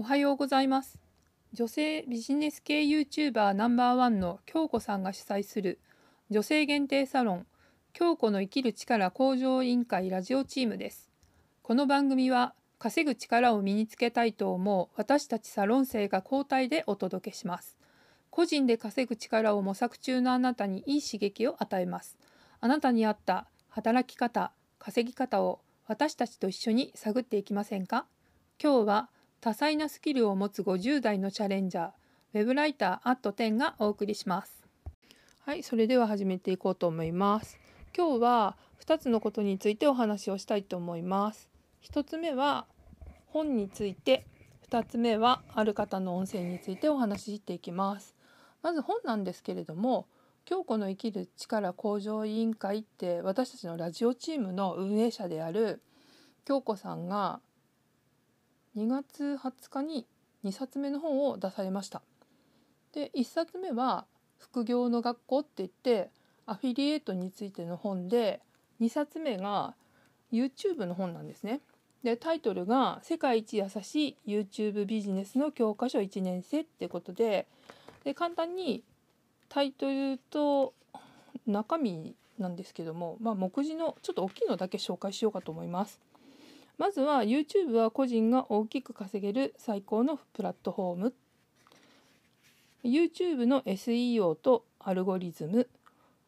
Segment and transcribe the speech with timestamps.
[0.00, 0.96] おはようございます。
[1.52, 5.80] 女性ビジネス系 YouTuber ナンバーワンの京子さんが主催する
[6.30, 7.46] 女性限定サロン
[7.92, 11.10] 京子の生きる力向上委員会ラジオチームです。
[11.64, 17.76] この番組は稼ぐ力を身につけたいと思う私たちサロン生が交代でお届けします。
[18.30, 22.16] 個人で稼ぐ力を模索中のあなたにいい刺激を与えます。
[22.60, 25.58] あなたに合った働き方稼ぎ方を
[25.88, 28.06] 私たちと一緒に探っていきませんか？
[28.62, 29.08] 今日は
[29.40, 31.88] 多彩なスキルを持つ50代のチャレンジャー
[32.34, 34.64] ウェブライターアット10がお送りします。
[35.42, 37.56] はいそれでは始めていこうと思います。
[37.96, 41.48] 今日は2つのことについてお話をしたいと思います。
[41.88, 42.66] 1つ目は
[43.26, 44.26] 本について
[44.68, 48.16] 2つ目はある方の音声についてお話ししていきます。
[48.60, 50.08] まず本なんですけれども
[50.46, 55.80] 京子の生きる力向上委員会って私たちのラジオチームの運営者である
[56.44, 57.40] 京子さんが
[58.76, 60.06] 2月20日に
[60.44, 62.02] 2冊目の本を出されました。
[62.92, 64.06] で1冊目は
[64.38, 66.10] 「副業の学校」って言って
[66.46, 68.40] アフィリエイトについての本で
[68.80, 69.74] 2冊目が
[70.32, 71.60] YouTube の本なんですね。
[72.02, 77.46] でタイトルが「世界一優しい YouTube ビジネスの教科書1年生」ってことで
[78.04, 78.84] で簡単に
[79.48, 80.74] タイトルと
[81.46, 86.00] 中身なんですけども、まあ、目次のちょっと大きいのだけ紹介しようかと思います。
[86.78, 91.14] まずは YouTube は個人が大きく稼げる最高のプラットフォーム。
[92.84, 95.68] YouTube の SEO とアルゴリズム。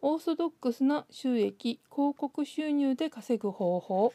[0.03, 4.13] オーソドックスな収益広告収入で稼ぐ方法。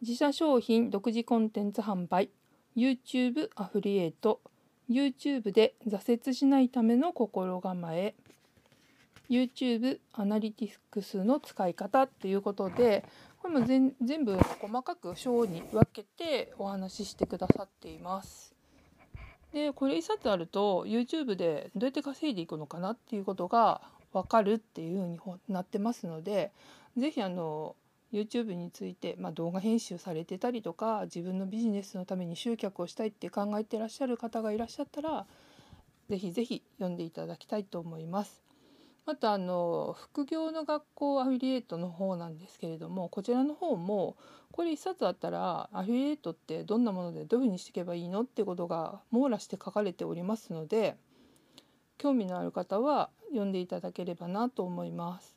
[0.00, 2.30] 自社商品独自コンテンツ販売。
[2.74, 4.40] YouTube アフリエイト。
[4.88, 8.14] YouTube で挫折しないための心構え。
[9.28, 13.04] YouTube アナリティクスの使い方っていうことで
[13.42, 18.54] これも全全部細かく章に分けてお話ししてくださっています。
[19.52, 25.18] でこれ1冊あると YouTube でどうやって稼いでいくのかなっていうことが分かるっていうふうに
[25.48, 26.52] なってますので
[26.96, 27.74] 是非あの
[28.12, 35.26] YouTube について、まあ、動画編集されてたりとか自分のビジネスのために集客をしたいって考えてらっしゃる方がいらっしゃったら
[36.08, 38.51] 是非是非読んでいただきたいと思います。
[39.04, 44.16] またあの副業の学校アフィリエイトの方なんですけれどもこちらの方も
[44.52, 50.96] これ1冊あったらアフィリエイトってどんなものでどういうふうにしていけばいいのってことが網羅して書かれておりますので
[51.98, 55.36] 興味のある方は読んでいただければなと思います。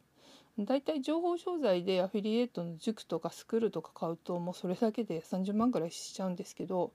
[0.58, 6.94] だいたい情報商材でアフィリエイトの塾とかスクールとか買うともうそれだけで30万ぐらいしちゃうんですけど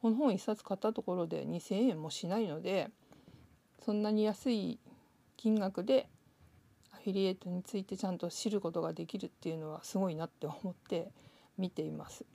[0.00, 2.88] この本1冊買ったところで2,000円もしないので
[3.84, 4.78] そんなに安い
[5.40, 6.06] 金額で
[6.92, 11.08] アフィリエイトについてちゃんと知ることができるっていうのはすごいなって思って
[11.56, 12.26] 見ています。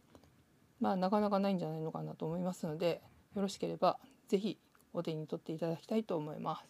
[0.82, 3.02] まあなかなかないんじゃないのかなと思いますので
[3.36, 4.58] よろしければ是非
[4.92, 6.66] お手に取っていただきたいと思います。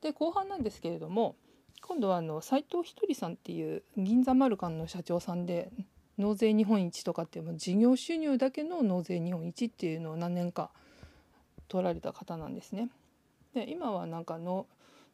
[0.00, 1.36] で後半なんですけれども
[1.82, 5.70] 今度はあの斉藤ひとりさんっていう銀座マルカンの社長さんで
[6.16, 10.70] 納税日本一とかっていう事業収入だけの納税日本一っていうのを何年か
[11.68, 12.88] 取られた方なんですね。
[13.52, 14.66] で今はなんかの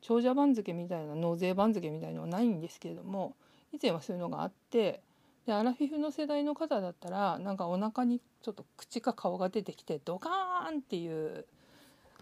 [0.07, 3.35] 長者番付みたいな納税番付みたいのはないんですけれども
[3.73, 5.03] 以前はそういうのがあって
[5.47, 11.45] でアラフィフの世代の方だったらなんかお腹にちょっと口か顔が出てきてドカーンっていう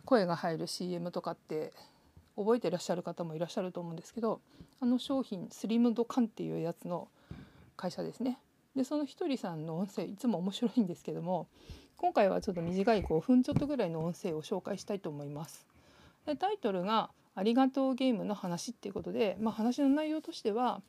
[0.06, 1.75] 声が入る CM とかって
[2.37, 4.41] 覚えてらっしゃる方もいらっしゃると思うんですけど
[4.81, 7.09] あの商品スリムドカンっていうやつの
[7.77, 8.39] 会社ですね。
[8.75, 11.49] でそのひとりさんの音声いつも面白いんですけども
[11.99, 15.67] 今回はちょっと短い5分ちょっとぐらいの音声を紹介したいと思います。
[16.25, 20.83] でタイトルがありがとうゲームの話っていうことで、まあ、話の内容としては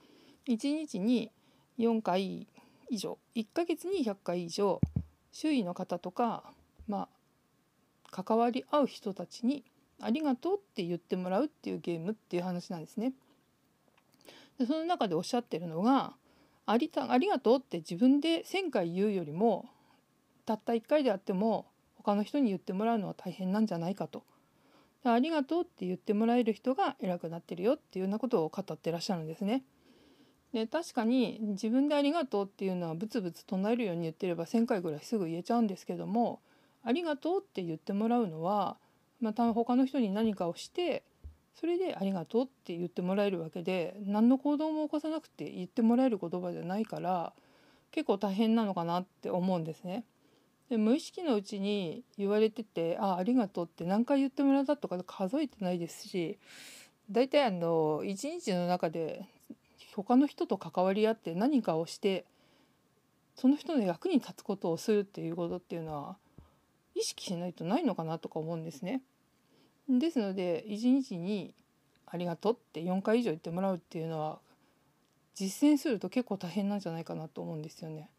[0.48, 1.32] 1日に
[1.80, 2.48] 4回
[2.90, 4.80] 以上1ヶ月に100回以上
[5.32, 6.44] 周囲の方とか、
[6.88, 7.10] ま
[8.14, 9.66] あ、関わり合う人たちに
[10.00, 13.14] 「ありがとう」って言ってもらうっていうゲームっていう話なんですね。
[14.58, 16.16] でその中でおっしゃってるのが
[16.66, 19.68] ありた「ありがとう」って自分で1,000回言うよりも
[20.46, 21.66] たった1回であっても
[21.98, 24.24] 他の人に言ってもらうのは大変なんじゃないかと。
[25.14, 29.64] ありがとうって言ってもらえる人が偉くなってるよっていうようなことを語ってらっしゃるんですね。
[30.54, 36.40] で確かに自分でありがとうっていうのはブツブツ唱えるように言ってれば1,000回ぐらいすぐ言えちゃうんですけども
[36.84, 38.78] ありがとうって言ってもらうのは
[39.20, 41.04] また他の人に何かをして
[41.60, 47.34] それでありがとうって言ってもらえるわけで何の行動も起こさなくて言ってもらえる言葉じゃないから
[47.92, 50.06] 結構大変なのかなって思うんですね。
[50.70, 56.40] で無意識のうちに言われてて「あありがとう」って何回言ってもらったとか数えてないですし
[57.12, 59.28] 大体あの一日の中で
[59.96, 62.26] 他の人と関わり合って何かをして
[63.36, 66.18] その人の役に立つことをするっていうことっていうのは
[66.96, 69.02] 意識しないとないのかなとか思うんですね。
[69.88, 71.54] ですので一日に
[72.08, 74.40] 「ありがとう」って4回以上言ってもらうっていうのは
[75.36, 78.10] 実践すると結構大変なんじゃないかなと思うんですよね。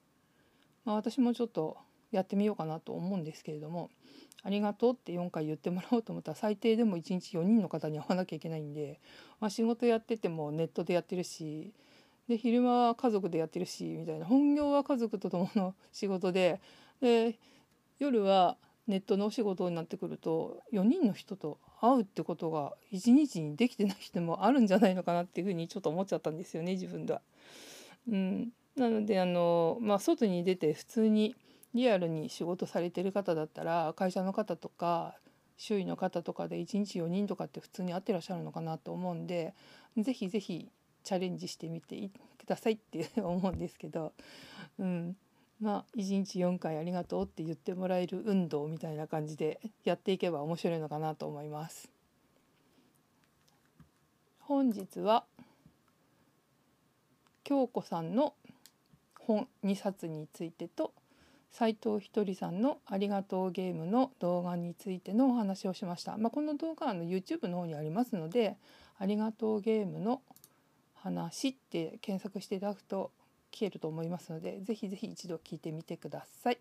[0.85, 1.79] まあ、私もちょっと
[2.11, 3.91] やってみようかなと思うんですけれども
[4.43, 9.01] 「ありがとう」って4回言ってもらおうと思ったら最低でも1日4人の方に会わなきゃいけないんで、
[9.41, 11.73] まあ、仕事やっててもネットでやってるし
[12.29, 16.61] で昼間は家族でやってるしみたいな本業は家族と共の仕事で
[17.01, 17.39] で
[17.99, 18.57] 夜は
[18.87, 27.21] ネットのお仕事になってくると4人の人と会うってことが一日にできてない人もあるんじゃないのかなっていうふうにちょっと思っちゃったんですよね自分では。
[28.09, 31.35] うん、なのであの、まあ、外に出て普通に
[31.77, 35.15] リアルに仕事されてる方だったら会社の方とか
[35.57, 39.55] 周囲の方とかで1日4人とかって普通に会ってらっしゃるのかなと思うんで
[39.97, 40.69] 是非是非
[41.05, 44.13] チャレンジしてみてくださいって思うんですけど、
[44.79, 45.17] うん、
[45.61, 51.89] まあ1日4回ありがとうって言ってもらえる運動みたいな感じでやっていけば面白いのかなと思います。
[54.41, 55.25] 本日は
[57.43, 58.35] 京子さんの
[59.21, 60.86] 本2冊についてと
[61.57, 66.19] 斉藤ひとりさんの「ありがとうゲーム」の動画についてのお話をしました。
[66.19, 68.59] まあ、この動画はの YouTube の方にありますので
[69.01, 70.21] 「ありがとうゲーム」の
[70.93, 73.11] 話って検索していただくと
[73.53, 76.59] 聞けると思いますのでぜひぜひ一度聞いてみてください。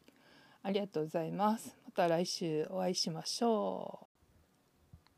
[0.64, 1.78] ありがとうございます。
[1.84, 4.06] また来週お会いしましょう。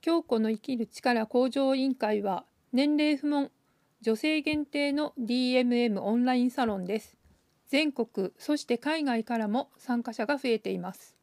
[0.01, 3.51] 京子の生きる力向上委員会は年齢不問
[4.01, 7.16] 女性限定の DMM オンラインサロンです。
[7.67, 11.15] 全国そして海外からも参加者が増えています。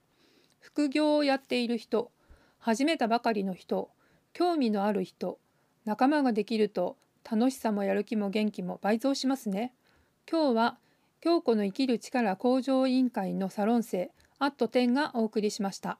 [0.60, 2.10] 副業をやっている人、
[2.58, 3.90] 始めたばかりの人、
[4.32, 5.38] 興味のある人、
[5.84, 6.96] 仲間ができると
[7.30, 9.74] 楽しさもやる気も元気も倍増しますね。
[10.30, 10.78] 今日は
[11.20, 15.98] 京子の生きる力向上委員会のサロン生アット10がお送りしました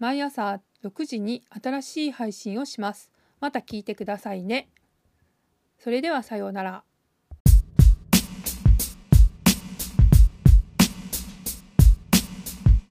[0.00, 3.08] 毎朝6時に新しい配信をします
[3.40, 4.68] また聞いてくださいね
[5.78, 6.82] それではさようなら